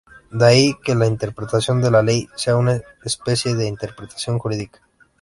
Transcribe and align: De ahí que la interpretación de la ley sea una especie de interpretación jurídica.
De 0.31 0.45
ahí 0.47 0.73
que 0.83 0.95
la 0.95 1.05
interpretación 1.05 1.79
de 1.79 1.91
la 1.91 2.01
ley 2.01 2.27
sea 2.35 2.55
una 2.57 2.81
especie 3.05 3.53
de 3.53 3.67
interpretación 3.67 4.39
jurídica. 4.39 4.79